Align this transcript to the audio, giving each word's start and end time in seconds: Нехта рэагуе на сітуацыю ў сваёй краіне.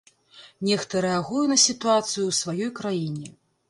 Нехта 0.69 1.03
рэагуе 1.07 1.45
на 1.53 1.61
сітуацыю 1.67 2.23
ў 2.27 2.43
сваёй 2.43 2.77
краіне. 2.83 3.37